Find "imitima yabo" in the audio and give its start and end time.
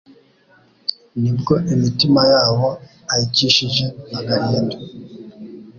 1.73-2.67